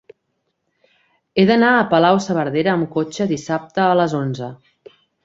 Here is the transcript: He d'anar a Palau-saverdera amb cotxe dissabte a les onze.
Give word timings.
He 1.35 1.43
d'anar 1.49 1.69
a 1.73 1.83
Palau-saverdera 1.91 2.71
amb 2.77 2.89
cotxe 2.97 3.29
dissabte 3.33 3.85
a 3.85 3.91
les 4.01 4.17
onze. 4.23 4.49